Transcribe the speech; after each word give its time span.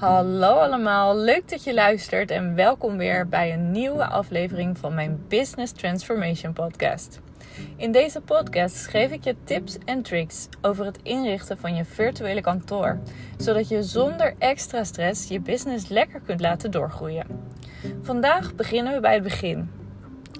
Hallo 0.00 0.52
allemaal, 0.54 1.16
leuk 1.16 1.48
dat 1.48 1.64
je 1.64 1.74
luistert 1.74 2.30
en 2.30 2.54
welkom 2.54 2.96
weer 2.96 3.28
bij 3.28 3.52
een 3.52 3.70
nieuwe 3.70 4.06
aflevering 4.06 4.78
van 4.78 4.94
mijn 4.94 5.24
Business 5.28 5.72
Transformation 5.72 6.52
Podcast. 6.52 7.20
In 7.76 7.92
deze 7.92 8.20
podcast 8.20 8.86
geef 8.86 9.10
ik 9.10 9.24
je 9.24 9.34
tips 9.44 9.78
en 9.84 10.02
tricks 10.02 10.48
over 10.62 10.84
het 10.84 10.98
inrichten 11.02 11.58
van 11.58 11.74
je 11.74 11.84
virtuele 11.84 12.40
kantoor, 12.40 12.98
zodat 13.36 13.68
je 13.68 13.82
zonder 13.82 14.34
extra 14.38 14.84
stress 14.84 15.28
je 15.28 15.40
business 15.40 15.88
lekker 15.88 16.20
kunt 16.20 16.40
laten 16.40 16.70
doorgroeien. 16.70 17.26
Vandaag 18.02 18.54
beginnen 18.54 18.92
we 18.94 19.00
bij 19.00 19.14
het 19.14 19.22
begin, 19.22 19.70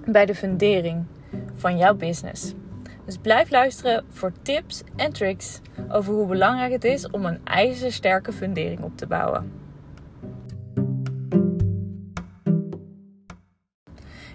bij 0.07 0.27
de 0.27 0.35
fundering 0.35 1.05
van 1.55 1.79
jouw 1.79 1.95
business. 1.95 2.55
Dus 3.05 3.17
blijf 3.17 3.51
luisteren 3.51 4.05
voor 4.09 4.33
tips 4.43 4.83
en 4.97 5.13
tricks 5.13 5.61
over 5.89 6.13
hoe 6.13 6.27
belangrijk 6.27 6.73
het 6.73 6.85
is 6.85 7.11
om 7.11 7.25
een 7.25 7.41
ijzersterke 7.45 8.33
fundering 8.33 8.83
op 8.83 8.97
te 8.97 9.07
bouwen. 9.07 9.53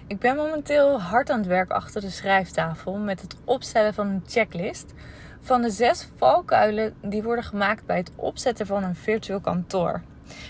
Ik 0.06 0.18
ben 0.18 0.36
momenteel 0.36 1.00
hard 1.00 1.30
aan 1.30 1.38
het 1.38 1.46
werk 1.46 1.70
achter 1.70 2.00
de 2.00 2.10
schrijftafel 2.10 2.96
met 2.96 3.20
het 3.20 3.36
opstellen 3.44 3.94
van 3.94 4.06
een 4.06 4.22
checklist 4.26 4.92
van 5.40 5.62
de 5.62 5.70
zes 5.70 6.08
valkuilen 6.16 6.94
die 7.02 7.22
worden 7.22 7.44
gemaakt 7.44 7.86
bij 7.86 7.96
het 7.96 8.10
opzetten 8.16 8.66
van 8.66 8.82
een 8.82 8.94
virtueel 8.94 9.40
kantoor. 9.40 10.02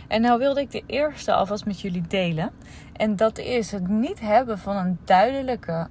En 0.08 0.20
nou 0.20 0.38
wilde 0.38 0.60
ik 0.60 0.70
de 0.70 0.83
eerste 0.86 1.33
alvast 1.33 1.66
met 1.66 1.80
jullie 1.80 2.06
delen. 2.08 2.50
En 2.92 3.16
dat 3.16 3.38
is 3.38 3.70
het 3.70 3.88
niet 3.88 4.20
hebben 4.20 4.58
van 4.58 4.77
een 4.77 4.98
duidelijke 5.05 5.88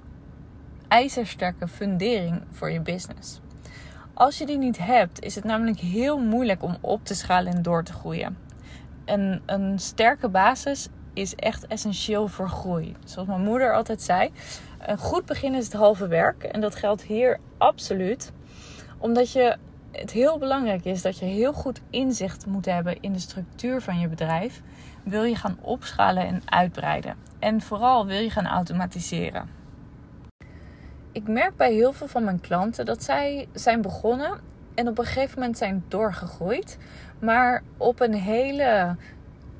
ijzersterke 0.88 1.68
fundering 1.68 2.42
voor 2.50 2.70
je 2.70 2.80
business. 2.80 3.40
Als 4.14 4.38
je 4.38 4.46
die 4.46 4.58
niet 4.58 4.78
hebt, 4.78 5.20
is 5.20 5.34
het 5.34 5.44
namelijk 5.44 5.78
heel 5.78 6.18
moeilijk 6.18 6.62
om 6.62 6.76
op 6.80 7.04
te 7.04 7.14
schalen 7.14 7.52
en 7.52 7.62
door 7.62 7.84
te 7.84 7.92
groeien. 7.92 8.38
En 9.04 9.42
een 9.46 9.78
sterke 9.78 10.28
basis 10.28 10.88
is 11.12 11.34
echt 11.34 11.66
essentieel 11.66 12.28
voor 12.28 12.48
groei. 12.48 12.94
Zoals 13.04 13.28
mijn 13.28 13.40
moeder 13.40 13.74
altijd 13.74 14.02
zei: 14.02 14.30
een 14.78 14.98
goed 14.98 15.26
begin 15.26 15.54
is 15.54 15.64
het 15.64 15.72
halve 15.72 16.06
werk. 16.06 16.42
En 16.42 16.60
dat 16.60 16.74
geldt 16.74 17.02
hier 17.02 17.40
absoluut. 17.58 18.32
Omdat 18.98 19.32
je 19.32 19.56
het 19.92 20.10
heel 20.10 20.38
belangrijk 20.38 20.84
is 20.84 21.02
dat 21.02 21.18
je 21.18 21.24
heel 21.24 21.52
goed 21.52 21.80
inzicht 21.90 22.46
moet 22.46 22.64
hebben 22.64 23.00
in 23.00 23.12
de 23.12 23.18
structuur 23.18 23.80
van 23.80 23.98
je 23.98 24.08
bedrijf. 24.08 24.62
Wil 25.02 25.22
je 25.24 25.36
gaan 25.36 25.58
opschalen 25.60 26.26
en 26.26 26.42
uitbreiden. 26.44 27.16
En 27.38 27.60
vooral 27.60 28.06
wil 28.06 28.20
je 28.20 28.30
gaan 28.30 28.46
automatiseren 28.46 29.56
ik 31.16 31.28
merk 31.28 31.56
bij 31.56 31.72
heel 31.72 31.92
veel 31.92 32.06
van 32.06 32.24
mijn 32.24 32.40
klanten 32.40 32.84
dat 32.84 33.02
zij 33.02 33.48
zijn 33.52 33.82
begonnen 33.82 34.40
en 34.74 34.88
op 34.88 34.98
een 34.98 35.04
gegeven 35.04 35.38
moment 35.38 35.58
zijn 35.58 35.84
doorgegroeid. 35.88 36.78
Maar 37.18 37.62
op 37.76 38.00
een 38.00 38.14
hele 38.14 38.96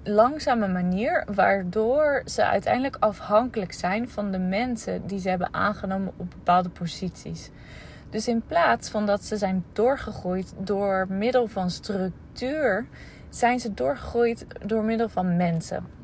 langzame 0.04 0.68
manier, 0.68 1.24
waardoor 1.34 2.22
ze 2.24 2.44
uiteindelijk 2.44 2.96
afhankelijk 3.00 3.72
zijn 3.72 4.08
van 4.08 4.30
de 4.30 4.38
mensen 4.38 5.06
die 5.06 5.20
ze 5.20 5.28
hebben 5.28 5.54
aangenomen 5.54 6.12
op 6.16 6.30
bepaalde 6.30 6.68
posities. 6.68 7.50
Dus 8.10 8.28
in 8.28 8.42
plaats 8.46 8.88
van 8.88 9.06
dat 9.06 9.24
ze 9.24 9.36
zijn 9.36 9.64
doorgegroeid 9.72 10.52
door 10.58 11.06
middel 11.08 11.46
van 11.46 11.70
structuur, 11.70 12.86
zijn 13.28 13.60
ze 13.60 13.74
doorgegroeid 13.74 14.46
door 14.66 14.84
middel 14.84 15.08
van 15.08 15.36
mensen. 15.36 15.95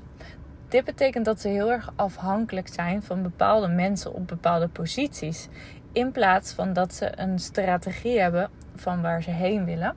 Dit 0.73 0.85
betekent 0.85 1.25
dat 1.25 1.41
ze 1.41 1.49
heel 1.49 1.71
erg 1.71 1.93
afhankelijk 1.97 2.69
zijn 2.69 3.03
van 3.03 3.23
bepaalde 3.23 3.69
mensen 3.69 4.13
op 4.13 4.29
bepaalde 4.29 4.69
posities. 4.69 5.49
In 5.93 6.13
plaats 6.13 6.53
van 6.53 6.73
dat 6.73 6.95
ze 6.95 7.19
een 7.19 7.39
strategie 7.39 8.21
hebben 8.21 8.51
van 8.75 9.03
waar 9.03 9.23
ze 9.23 9.31
heen 9.31 9.65
willen. 9.65 9.97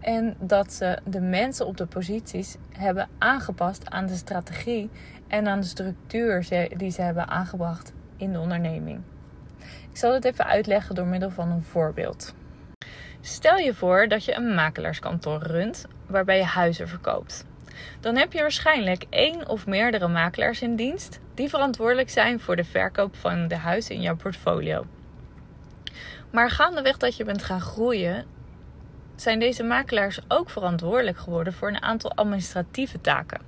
En 0.00 0.36
dat 0.38 0.72
ze 0.72 0.98
de 1.04 1.20
mensen 1.20 1.66
op 1.66 1.76
de 1.76 1.86
posities 1.86 2.56
hebben 2.72 3.08
aangepast 3.18 3.90
aan 3.90 4.06
de 4.06 4.14
strategie 4.14 4.90
en 5.28 5.48
aan 5.48 5.60
de 5.60 5.66
structuur 5.66 6.46
die 6.76 6.90
ze 6.90 7.02
hebben 7.02 7.28
aangebracht 7.28 7.92
in 8.16 8.32
de 8.32 8.38
onderneming. 8.38 9.00
Ik 9.90 9.96
zal 9.96 10.12
het 10.12 10.24
even 10.24 10.46
uitleggen 10.46 10.94
door 10.94 11.06
middel 11.06 11.30
van 11.30 11.50
een 11.50 11.62
voorbeeld. 11.62 12.34
Stel 13.20 13.56
je 13.56 13.74
voor 13.74 14.08
dat 14.08 14.24
je 14.24 14.34
een 14.34 14.54
makelaarskantoor 14.54 15.42
runt 15.42 15.86
waarbij 16.06 16.36
je 16.36 16.44
huizen 16.44 16.88
verkoopt 16.88 17.48
dan 18.00 18.16
heb 18.16 18.32
je 18.32 18.40
waarschijnlijk 18.40 19.04
één 19.10 19.48
of 19.48 19.66
meerdere 19.66 20.08
makelaars 20.08 20.62
in 20.62 20.76
dienst 20.76 21.20
die 21.34 21.48
verantwoordelijk 21.48 22.10
zijn 22.10 22.40
voor 22.40 22.56
de 22.56 22.64
verkoop 22.64 23.16
van 23.16 23.48
de 23.48 23.56
huizen 23.56 23.94
in 23.94 24.00
jouw 24.00 24.16
portfolio. 24.16 24.86
Maar 26.30 26.50
gaandeweg 26.50 26.96
dat 26.96 27.16
je 27.16 27.24
bent 27.24 27.42
gaan 27.42 27.60
groeien, 27.60 28.26
zijn 29.16 29.38
deze 29.38 29.62
makelaars 29.62 30.20
ook 30.28 30.50
verantwoordelijk 30.50 31.18
geworden 31.18 31.52
voor 31.52 31.68
een 31.68 31.82
aantal 31.82 32.12
administratieve 32.12 33.00
taken. 33.00 33.40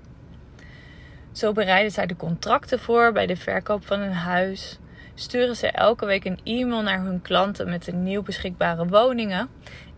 Zo 1.32 1.53
bereiden 1.53 1.93
zij 1.93 2.06
de 2.06 2.16
contracten 2.16 2.78
voor 2.78 3.12
bij 3.12 3.26
de 3.26 3.37
verkoop 3.37 3.87
van 3.87 4.00
een 4.00 4.12
huis, 4.12 4.78
sturen 5.14 5.56
ze 5.56 5.66
elke 5.66 6.06
week 6.06 6.25
een 6.25 6.41
e-mail 6.44 6.82
naar 6.82 7.00
hun 7.00 7.22
klanten 7.22 7.69
met 7.69 7.84
de 7.84 7.93
nieuw 7.93 8.22
beschikbare 8.22 8.87
woningen 8.87 9.49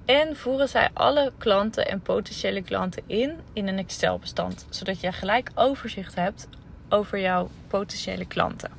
en 0.04 0.37
voeren 0.37 0.69
zij 0.69 0.88
alle 0.92 1.32
klanten 1.38 1.88
en 1.88 2.00
potentiële 2.00 2.62
klanten 2.62 3.03
in 3.06 3.37
in 3.53 3.69
een 3.69 3.78
Excel-bestand, 3.78 4.66
zodat 4.69 5.00
je 5.00 5.12
gelijk 5.12 5.50
overzicht 5.54 6.15
hebt 6.15 6.48
over 6.88 7.20
jouw 7.20 7.48
potentiële 7.69 8.26
klanten. 8.26 8.70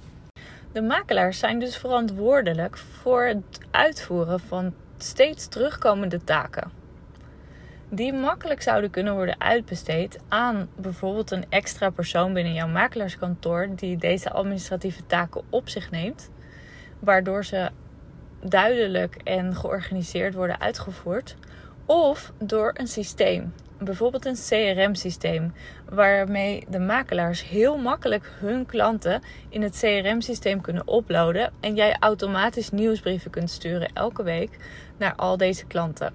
De 0.72 0.82
makelaars 0.82 1.40
zijn 1.40 1.60
dus 1.60 1.78
verantwoordelijk 1.78 2.78
voor 2.78 3.24
het 3.26 3.60
uitvoeren 3.72 4.40
van 4.40 4.74
steeds 4.98 5.48
terugkomende 5.48 6.24
taken. 6.24 6.72
Die 7.90 8.14
makkelijk 8.14 8.62
zouden 8.62 8.90
kunnen 8.90 9.14
worden 9.14 9.42
uitbesteed 9.42 10.20
aan 10.28 10.70
bijvoorbeeld 10.76 11.32
een 11.32 11.46
extra 11.50 11.90
persoon 11.90 12.34
binnen 12.34 12.54
jouw 12.54 12.68
makelaarskantoor 12.68 13.68
die 13.76 13.98
deze 13.98 14.32
administratieve 14.32 15.06
taken 15.06 15.42
op 15.50 15.70
zich 15.70 15.92
neemt, 15.92 16.30
waardoor 17.00 17.46
ze 17.46 17.70
duidelijk 18.50 19.16
en 19.24 19.56
georganiseerd 19.56 20.34
worden 20.34 20.60
uitgevoerd. 20.60 21.36
Of 21.86 22.32
door 22.38 22.72
een 22.74 22.88
systeem, 22.88 23.54
bijvoorbeeld 23.80 24.26
een 24.26 24.36
CRM-systeem, 24.50 25.54
waarmee 25.90 26.66
de 26.70 26.80
makelaars 26.80 27.48
heel 27.48 27.78
makkelijk 27.78 28.32
hun 28.40 28.66
klanten 28.66 29.22
in 29.50 29.62
het 29.62 29.78
CRM-systeem 29.80 30.62
kunnen 30.62 30.96
uploaden 30.96 31.54
en 31.60 31.76
jij 31.76 31.96
automatisch 32.00 32.72
nieuwsbrieven 32.72 33.32
kunt 33.32 33.50
sturen 33.50 33.90
elke 33.94 34.24
week 34.24 34.58
naar 34.98 35.16
al 35.16 35.38
deze 35.38 35.66
klanten. 35.66 36.14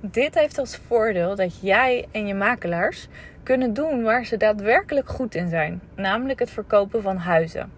Dit 0.00 0.34
heeft 0.34 0.58
als 0.58 0.76
voordeel 0.76 1.34
dat 1.34 1.60
jij 1.60 2.06
en 2.10 2.26
je 2.26 2.34
makelaars 2.34 3.06
kunnen 3.42 3.72
doen 3.72 4.02
waar 4.02 4.24
ze 4.24 4.36
daadwerkelijk 4.36 5.08
goed 5.08 5.34
in 5.34 5.48
zijn, 5.48 5.80
namelijk 5.94 6.38
het 6.38 6.50
verkopen 6.50 7.02
van 7.02 7.16
huizen. 7.16 7.75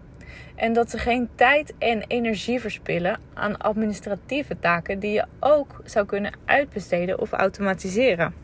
En 0.58 0.72
dat 0.72 0.90
ze 0.90 0.98
geen 0.98 1.28
tijd 1.34 1.74
en 1.78 2.04
energie 2.06 2.60
verspillen 2.60 3.20
aan 3.34 3.58
administratieve 3.58 4.58
taken 4.58 4.98
die 4.98 5.12
je 5.12 5.24
ook 5.40 5.80
zou 5.84 6.06
kunnen 6.06 6.32
uitbesteden 6.44 7.20
of 7.20 7.32
automatiseren. 7.32 8.34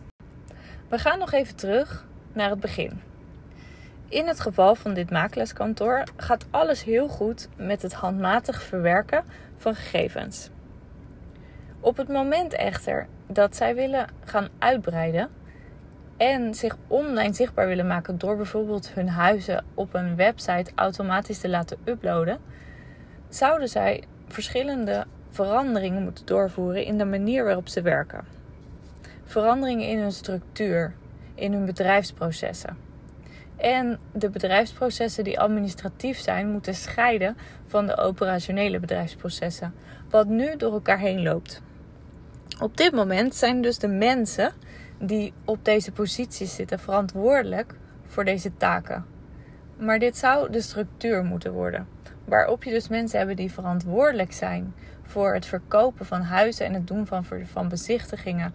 We 0.89 0.99
gaan 0.99 1.19
nog 1.19 1.33
even 1.33 1.57
terug 1.57 2.07
naar 2.33 2.51
het 2.51 2.61
begin. 2.61 3.01
In 4.09 4.27
het 4.27 4.41
geval 4.41 4.75
van 4.75 4.95
dit 4.95 5.11
makelaarskantoor 5.11 6.03
gaat 6.17 6.47
alles 6.51 6.85
heel 6.85 7.09
goed 7.09 7.49
met 7.57 7.83
het 7.83 7.93
handmatig 7.93 8.63
verwerken 8.63 9.25
van 9.57 9.75
gegevens. 9.75 10.51
Op 11.81 11.97
het 11.97 12.09
moment 12.09 12.53
echter 12.53 13.07
dat 13.27 13.57
zij 13.57 13.75
willen 13.75 14.09
gaan 14.25 14.49
uitbreiden, 14.59 15.31
en 16.17 16.55
zich 16.55 16.77
online 16.87 17.35
zichtbaar 17.35 17.67
willen 17.67 17.87
maken 17.87 18.19
door 18.19 18.37
bijvoorbeeld 18.37 18.91
hun 18.91 19.09
huizen 19.09 19.65
op 19.75 19.95
een 19.95 20.17
website 20.17 20.71
automatisch 20.75 21.39
te 21.39 21.49
laten 21.49 21.79
uploaden, 21.85 22.39
zouden 23.29 23.69
zij 23.69 24.05
verschillende 24.29 25.07
veranderingen 25.31 26.03
moeten 26.03 26.27
doorvoeren 26.27 26.85
in 26.85 26.99
de 26.99 27.05
manier 27.05 27.45
waarop 27.45 27.69
ze 27.69 27.83
werken. 27.83 28.25
Veranderingen 29.25 29.89
in 29.89 29.99
hun 29.99 30.13
structuur, 30.13 30.95
in 31.35 31.53
hun 31.53 31.65
bedrijfsprocessen. 31.65 32.77
En 33.57 33.99
de 34.13 34.31
bedrijfsprocessen 34.31 35.25
die 35.25 35.41
administratief 35.41 36.19
zijn, 36.19 36.51
moeten 36.51 36.75
scheiden 36.75 37.37
van 37.67 37.87
de 37.87 37.97
operationele 37.97 38.81
bedrijfsprocessen, 38.81 39.75
wat 40.11 40.27
nu 40.27 40.57
door 40.57 40.73
elkaar 40.73 40.99
heen 40.99 41.23
loopt. 41.23 41.63
Op 42.61 42.77
dit 42.77 42.93
moment 42.93 43.35
zijn 43.35 43.63
dus 43.63 43.79
de 43.79 43.89
mensen 43.89 44.53
die 45.07 45.33
op 45.45 45.65
deze 45.65 45.93
posities 45.93 46.55
zitten 46.55 46.79
verantwoordelijk 46.79 47.75
voor 48.07 48.25
deze 48.25 48.57
taken. 48.57 49.05
Maar 49.77 49.99
dit 49.99 50.17
zou 50.17 50.51
de 50.51 50.61
structuur 50.61 51.25
moeten 51.25 51.53
worden. 51.53 51.87
Waarop 52.25 52.65
je 52.65 52.71
dus 52.71 52.89
mensen 52.89 53.19
hebben 53.19 53.37
die 53.37 53.53
verantwoordelijk 53.53 54.33
zijn 54.33 54.75
voor 55.03 55.35
het 55.35 55.47
verkopen 55.47 56.07
van 56.07 56.21
huizen 56.21 56.67
en 56.67 56.75
het 56.75 56.87
doen 56.87 57.07
van, 57.07 57.25
van 57.45 57.69
bezichtigingen. 57.69 58.55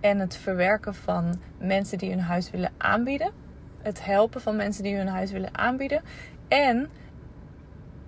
En 0.00 0.18
het 0.18 0.36
verwerken 0.36 0.94
van 0.94 1.40
mensen 1.58 1.98
die 1.98 2.10
hun 2.10 2.20
huis 2.20 2.50
willen 2.50 2.72
aanbieden. 2.76 3.30
Het 3.82 4.04
helpen 4.04 4.40
van 4.40 4.56
mensen 4.56 4.82
die 4.82 4.96
hun 4.96 5.08
huis 5.08 5.30
willen 5.32 5.58
aanbieden. 5.58 6.02
En 6.48 6.88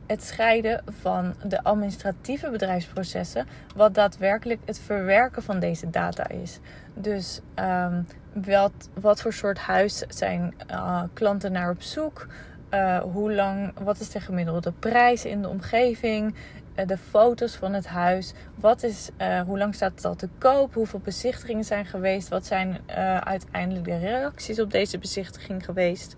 het 0.07 0.23
scheiden 0.23 0.83
van 1.01 1.35
de 1.45 1.63
administratieve 1.63 2.51
bedrijfsprocessen, 2.51 3.47
wat 3.77 3.95
daadwerkelijk 3.95 4.61
het 4.65 4.79
verwerken 4.79 5.43
van 5.43 5.59
deze 5.59 5.91
data 5.91 6.29
is. 6.29 6.59
Dus 6.95 7.41
um, 7.57 8.07
wat, 8.33 8.89
wat 9.01 9.21
voor 9.21 9.33
soort 9.33 9.59
huis 9.59 9.99
zijn 10.09 10.55
uh, 10.71 11.03
klanten 11.13 11.53
naar 11.53 11.71
op 11.71 11.83
zoek? 11.83 12.27
Uh, 12.71 12.99
hoe 12.99 13.35
lang, 13.35 13.73
wat 13.81 14.01
is 14.01 14.11
de 14.11 14.21
gemiddelde 14.21 14.73
prijs 14.73 15.25
in 15.25 15.43
de 15.43 15.49
omgeving? 15.49 16.35
Uh, 16.77 16.87
de 16.87 16.99
foto's 16.99 17.55
van 17.57 17.73
het 17.73 17.87
huis. 17.87 18.33
Wat 18.55 18.83
is, 18.83 19.11
hoe 19.47 19.59
lang 19.59 19.75
staat 19.75 19.93
het 19.95 20.05
al 20.05 20.15
te 20.15 20.29
koop? 20.39 20.75
Hoeveel 20.75 21.01
bezichtigingen 21.05 21.65
zijn 21.65 21.87
geweest? 21.87 22.29
Wat 22.29 22.47
zijn 22.47 22.81
uiteindelijk 23.21 23.85
de 23.85 23.99
reacties 23.99 24.61
op 24.61 24.71
deze 24.71 24.99
bezichtiging 24.99 25.65
geweest? 25.65 26.17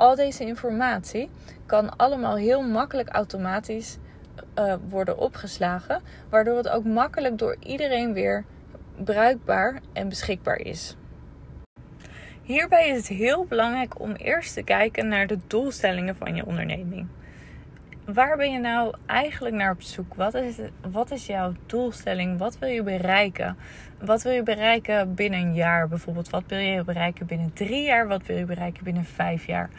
Al 0.00 0.14
deze 0.14 0.44
informatie 0.44 1.30
kan 1.66 1.96
allemaal 1.96 2.36
heel 2.36 2.62
makkelijk 2.62 3.08
automatisch 3.08 3.98
uh, 4.58 4.74
worden 4.88 5.18
opgeslagen, 5.18 6.02
waardoor 6.30 6.56
het 6.56 6.68
ook 6.68 6.84
makkelijk 6.84 7.38
door 7.38 7.56
iedereen 7.58 8.12
weer 8.12 8.44
bruikbaar 9.04 9.80
en 9.92 10.08
beschikbaar 10.08 10.60
is. 10.60 10.96
Hierbij 12.42 12.88
is 12.88 12.96
het 12.96 13.08
heel 13.18 13.44
belangrijk 13.44 14.00
om 14.00 14.12
eerst 14.12 14.54
te 14.54 14.62
kijken 14.62 15.08
naar 15.08 15.26
de 15.26 15.38
doelstellingen 15.46 16.16
van 16.16 16.34
je 16.34 16.46
onderneming. 16.46 17.06
Waar 18.14 18.36
ben 18.36 18.52
je 18.52 18.58
nou 18.58 18.94
eigenlijk 19.06 19.54
naar 19.54 19.70
op 19.70 19.82
zoek? 19.82 20.14
Wat 20.14 20.34
is, 20.34 20.56
wat 20.90 21.10
is 21.10 21.26
jouw 21.26 21.52
doelstelling? 21.66 22.38
Wat 22.38 22.58
wil 22.58 22.68
je 22.68 22.82
bereiken? 22.82 23.56
Wat 23.98 24.22
wil 24.22 24.32
je 24.32 24.42
bereiken 24.42 25.14
binnen 25.14 25.40
een 25.40 25.54
jaar 25.54 25.88
bijvoorbeeld? 25.88 26.30
Wat 26.30 26.42
wil 26.46 26.58
je 26.58 26.84
bereiken 26.84 27.26
binnen 27.26 27.52
drie 27.52 27.82
jaar? 27.82 28.08
Wat 28.08 28.26
wil 28.26 28.36
je 28.36 28.44
bereiken 28.44 28.84
binnen 28.84 29.04
vijf 29.04 29.46
jaar? 29.46 29.70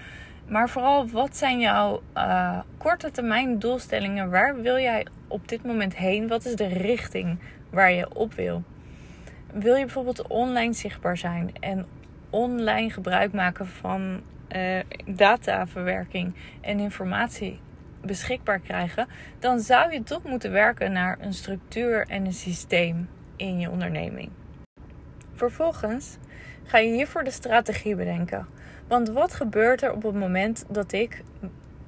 Maar 0.47 0.69
vooral, 0.69 1.09
wat 1.09 1.37
zijn 1.37 1.59
jouw 1.59 2.01
uh, 2.17 2.59
korte 2.77 3.11
termijn 3.11 3.59
doelstellingen? 3.59 4.29
Waar 4.29 4.61
wil 4.61 4.77
jij 4.77 5.05
op 5.27 5.47
dit 5.47 5.63
moment 5.63 5.95
heen? 5.95 6.27
Wat 6.27 6.45
is 6.45 6.55
de 6.55 6.67
richting 6.67 7.39
waar 7.69 7.91
je 7.91 8.15
op 8.15 8.33
wil? 8.33 8.63
Wil 9.53 9.75
je 9.75 9.85
bijvoorbeeld 9.85 10.27
online 10.27 10.73
zichtbaar 10.73 11.17
zijn 11.17 11.51
en 11.59 11.85
online 12.29 12.89
gebruik 12.89 13.33
maken 13.33 13.67
van 13.67 14.21
uh, 14.55 14.79
dataverwerking 15.05 16.33
en 16.61 16.79
informatie 16.79 17.59
beschikbaar 18.05 18.59
krijgen, 18.59 19.07
dan 19.39 19.59
zou 19.59 19.93
je 19.93 20.03
toch 20.03 20.23
moeten 20.23 20.51
werken 20.51 20.91
naar 20.91 21.17
een 21.19 21.33
structuur 21.33 22.07
en 22.07 22.25
een 22.25 22.33
systeem 22.33 23.09
in 23.35 23.59
je 23.59 23.69
onderneming. 23.69 24.29
Vervolgens 25.33 26.17
ga 26.63 26.77
je 26.77 26.91
hiervoor 26.91 27.23
de 27.23 27.31
strategie 27.31 27.95
bedenken. 27.95 28.47
Want 28.87 29.09
wat 29.09 29.33
gebeurt 29.33 29.81
er 29.81 29.93
op 29.93 30.03
het 30.03 30.15
moment 30.15 30.65
dat 30.67 30.91
ik 30.91 31.23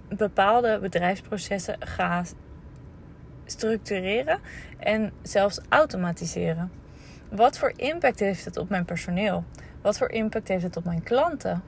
bepaalde 0.07 0.79
bedrijfsprocessen 0.79 1.75
ga 1.79 2.23
structureren 3.45 4.39
en 4.77 5.11
zelfs 5.21 5.59
automatiseren? 5.69 6.71
Wat 7.29 7.57
voor 7.57 7.73
impact 7.75 8.19
heeft 8.19 8.45
het 8.45 8.57
op 8.57 8.69
mijn 8.69 8.85
personeel? 8.85 9.43
Wat 9.81 9.97
voor 9.97 10.09
impact 10.09 10.47
heeft 10.47 10.63
het 10.63 10.77
op 10.77 10.85
mijn 10.85 11.03
klanten? 11.03 11.63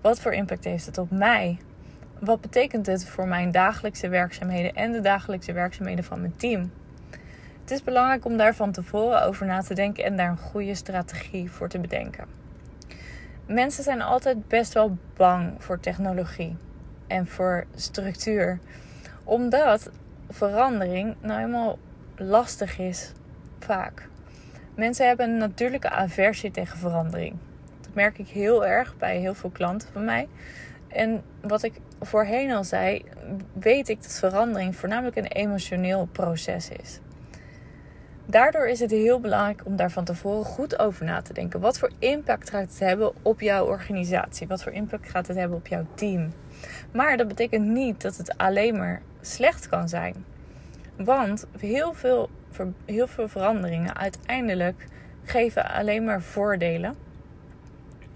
Wat 0.00 0.20
voor 0.20 0.32
impact 0.32 0.64
heeft 0.64 0.86
het 0.86 0.98
op 0.98 1.10
mij? 1.10 1.58
Wat 2.20 2.40
betekent 2.40 2.86
het 2.86 3.08
voor 3.08 3.28
mijn 3.28 3.50
dagelijkse 3.50 4.08
werkzaamheden 4.08 4.74
en 4.74 4.92
de 4.92 5.00
dagelijkse 5.00 5.52
werkzaamheden 5.52 6.04
van 6.04 6.20
mijn 6.20 6.36
team? 6.36 6.72
Het 7.60 7.70
is 7.70 7.82
belangrijk 7.82 8.24
om 8.24 8.36
daar 8.36 8.54
van 8.54 8.72
tevoren 8.72 9.22
over 9.22 9.46
na 9.46 9.60
te 9.60 9.74
denken 9.74 10.04
en 10.04 10.16
daar 10.16 10.30
een 10.30 10.38
goede 10.38 10.74
strategie 10.74 11.50
voor 11.50 11.68
te 11.68 11.78
bedenken. 11.78 12.24
Mensen 13.46 13.84
zijn 13.84 14.02
altijd 14.02 14.48
best 14.48 14.72
wel 14.72 14.96
bang 15.16 15.54
voor 15.58 15.80
technologie 15.80 16.56
en 17.06 17.26
voor 17.26 17.64
structuur, 17.74 18.58
omdat 19.24 19.90
verandering 20.30 21.14
nou 21.20 21.40
helemaal 21.40 21.78
lastig 22.16 22.78
is, 22.78 23.12
vaak. 23.58 24.08
Mensen 24.74 25.06
hebben 25.06 25.30
een 25.30 25.36
natuurlijke 25.36 25.90
aversie 25.90 26.50
tegen 26.50 26.78
verandering. 26.78 27.36
Dat 27.80 27.94
merk 27.94 28.18
ik 28.18 28.28
heel 28.28 28.66
erg 28.66 28.96
bij 28.96 29.18
heel 29.18 29.34
veel 29.34 29.50
klanten 29.50 29.88
van 29.92 30.04
mij. 30.04 30.28
En 30.88 31.22
wat 31.40 31.62
ik 31.62 31.72
voorheen 32.00 32.52
al 32.52 32.64
zei, 32.64 33.04
weet 33.52 33.88
ik 33.88 34.02
dat 34.02 34.18
verandering 34.18 34.76
voornamelijk 34.76 35.16
een 35.16 35.26
emotioneel 35.26 36.08
proces 36.12 36.68
is. 36.68 37.00
Daardoor 38.26 38.66
is 38.68 38.80
het 38.80 38.90
heel 38.90 39.20
belangrijk 39.20 39.62
om 39.64 39.76
daar 39.76 39.90
van 39.90 40.04
tevoren 40.04 40.44
goed 40.44 40.78
over 40.78 41.04
na 41.04 41.22
te 41.22 41.32
denken. 41.32 41.60
Wat 41.60 41.78
voor 41.78 41.90
impact 41.98 42.50
gaat 42.50 42.68
het 42.68 42.78
hebben 42.78 43.12
op 43.22 43.40
jouw 43.40 43.66
organisatie? 43.66 44.46
Wat 44.46 44.62
voor 44.62 44.72
impact 44.72 45.08
gaat 45.08 45.26
het 45.26 45.36
hebben 45.36 45.58
op 45.58 45.66
jouw 45.66 45.86
team? 45.94 46.32
Maar 46.92 47.16
dat 47.16 47.28
betekent 47.28 47.66
niet 47.66 48.02
dat 48.02 48.16
het 48.16 48.38
alleen 48.38 48.76
maar 48.76 49.02
slecht 49.20 49.68
kan 49.68 49.88
zijn. 49.88 50.24
Want 50.96 51.46
heel 51.58 51.92
veel, 51.92 52.30
heel 52.84 53.06
veel 53.06 53.28
veranderingen 53.28 53.96
uiteindelijk 53.96 54.86
geven 55.24 55.70
alleen 55.70 56.04
maar 56.04 56.22
voordelen. 56.22 56.96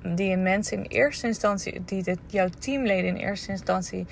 Die 0.05 0.37
een 0.37 0.47
in 0.47 0.83
eerste 0.83 1.27
instantie, 1.27 1.85
die 1.85 2.03
dit, 2.03 2.19
jouw 2.27 2.49
teamleden 2.59 3.17
in 3.17 3.17
eerste 3.17 3.51
instantie 3.51 4.07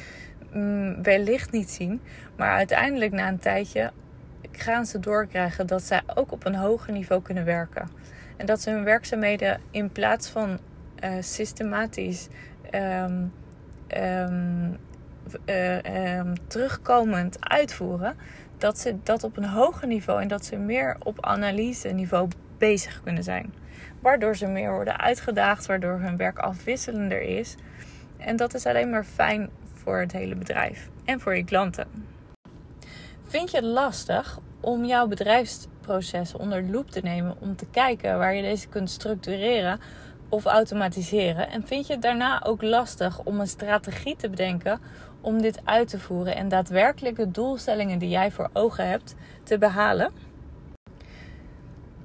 mm, 0.53 1.03
wellicht 1.03 1.53
niet 1.53 1.71
zien. 1.71 2.01
Maar 2.37 2.51
uiteindelijk 2.51 3.13
na 3.13 3.29
een 3.29 3.39
tijdje 3.39 3.93
gaan 4.53 4.87
ze 4.87 4.99
doorkrijgen 4.99 5.67
dat 5.67 5.83
zij 5.83 6.03
ook 6.15 6.33
op 6.33 6.47
een 6.47 6.55
hoger 6.55 6.93
niveau 6.93 7.23
kunnen 7.23 7.45
werken. 7.45 7.89
En 8.37 8.47
dat 8.47 8.61
ze 8.61 8.71
hun 8.71 8.85
werkzaamheden 8.85 9.61
in 9.71 9.91
plaats 9.93 10.29
van 10.29 10.59
uh, 11.05 11.11
systematisch 11.21 12.29
um, 12.73 13.33
terugkomend 16.47 17.37
uitvoeren, 17.41 18.17
dat 18.59 18.79
ze 18.79 18.97
dat 19.03 19.25
op 19.25 19.37
een 19.37 19.45
hoger 19.45 19.89
niveau 19.89 20.23
en 20.23 20.29
dat 20.29 20.45
ze 20.45 20.57
meer 20.57 20.97
op 20.99 21.25
analyse 21.25 21.89
niveau 21.89 22.29
bezig 22.61 23.01
kunnen 23.03 23.25
zijn. 23.25 23.55
Waardoor 24.01 24.37
ze 24.37 24.47
meer 24.47 24.73
worden 24.73 25.01
uitgedaagd, 25.01 25.67
waardoor 25.67 25.99
hun 25.99 26.17
werk 26.17 26.39
afwisselender 26.39 27.21
is. 27.21 27.55
En 28.19 28.37
dat 28.37 28.55
is 28.55 28.67
alleen 28.67 28.91
maar 28.91 29.05
fijn 29.05 29.51
voor 29.75 29.99
het 29.99 30.12
hele 30.12 30.35
bedrijf 30.35 30.89
en 31.05 31.21
voor 31.21 31.37
je 31.37 31.45
klanten. 31.45 31.89
Vind 33.27 33.51
je 33.51 33.57
het 33.57 33.67
lastig 33.67 34.39
om 34.61 34.85
jouw 34.85 35.07
bedrijfsproces 35.07 36.35
onder 36.35 36.62
de 36.62 36.73
loep 36.73 36.91
te 36.91 37.01
nemen 37.01 37.37
om 37.41 37.57
te 37.57 37.67
kijken 37.67 38.19
waar 38.19 38.35
je 38.35 38.43
deze 38.43 38.69
kunt 38.69 38.91
structureren 38.91 39.81
of 40.29 40.45
automatiseren? 40.45 41.49
En 41.49 41.67
vind 41.67 41.87
je 41.87 41.93
het 41.93 42.03
daarna 42.03 42.45
ook 42.45 42.63
lastig 42.63 43.21
om 43.25 43.41
een 43.41 43.47
strategie 43.47 44.17
te 44.17 44.31
bedenken 44.31 44.81
om 45.21 45.43
dit 45.43 45.61
uit 45.65 45.89
te 45.89 45.99
voeren 45.99 46.37
en 46.37 46.49
daadwerkelijk 46.49 47.17
de 47.17 47.31
doelstellingen 47.31 47.99
die 47.99 48.09
jij 48.09 48.31
voor 48.31 48.51
ogen 48.53 48.89
hebt 48.89 49.15
te 49.43 49.59
behalen? 49.59 50.13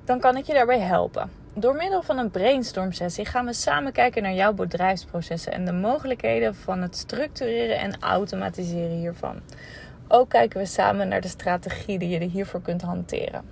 Dan 0.05 0.19
kan 0.19 0.37
ik 0.37 0.45
je 0.45 0.53
daarbij 0.53 0.79
helpen. 0.79 1.29
Door 1.53 1.75
middel 1.75 2.01
van 2.01 2.17
een 2.17 2.31
brainstorm 2.31 2.91
sessie 2.91 3.25
gaan 3.25 3.45
we 3.45 3.53
samen 3.53 3.91
kijken 3.91 4.23
naar 4.23 4.33
jouw 4.33 4.53
bedrijfsprocessen 4.53 5.51
en 5.51 5.65
de 5.65 5.71
mogelijkheden 5.71 6.55
van 6.55 6.81
het 6.81 6.95
structureren 6.95 7.79
en 7.79 7.99
automatiseren 7.99 8.97
hiervan. 8.97 9.35
Ook 10.07 10.29
kijken 10.29 10.59
we 10.59 10.65
samen 10.65 11.07
naar 11.07 11.21
de 11.21 11.27
strategie 11.27 11.99
die 11.99 12.09
je 12.09 12.25
hiervoor 12.25 12.61
kunt 12.61 12.81
hanteren. 12.81 13.45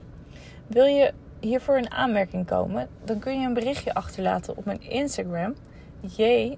Wil 0.67 0.85
je 0.85 1.13
hiervoor 1.39 1.77
in 1.77 1.91
aanmerking 1.91 2.45
komen, 2.45 2.87
dan 3.03 3.19
kun 3.19 3.39
je 3.39 3.47
een 3.47 3.53
berichtje 3.53 3.93
achterlaten 3.93 4.57
op 4.57 4.65
mijn 4.65 4.81
Instagram, 4.81 5.55
j 6.01 6.57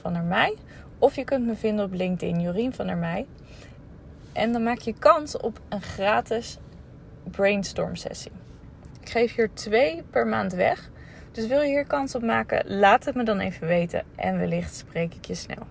van 0.00 0.12
der. 0.12 0.52
Of 0.98 1.16
je 1.16 1.24
kunt 1.24 1.46
me 1.46 1.54
vinden 1.54 1.84
op 1.84 1.92
LinkedIn, 1.92 2.40
Jorien 2.40 2.74
van 2.74 2.86
der 2.86 2.96
mij. 2.96 3.26
En 4.32 4.52
dan 4.52 4.62
maak 4.62 4.78
je 4.78 4.94
kans 4.98 5.36
op 5.36 5.60
een 5.68 5.82
gratis 5.82 6.58
brainstorm 7.30 7.96
sessie. 7.96 8.32
Ik 9.08 9.14
geef 9.14 9.34
hier 9.34 9.50
twee 9.52 10.02
per 10.10 10.26
maand 10.26 10.52
weg. 10.52 10.90
Dus 11.32 11.46
wil 11.46 11.60
je 11.60 11.68
hier 11.68 11.86
kans 11.86 12.14
op 12.14 12.22
maken, 12.22 12.78
laat 12.78 13.04
het 13.04 13.14
me 13.14 13.22
dan 13.22 13.38
even 13.38 13.66
weten 13.66 14.04
en 14.16 14.38
wellicht 14.38 14.74
spreek 14.74 15.14
ik 15.14 15.24
je 15.24 15.34
snel. 15.34 15.66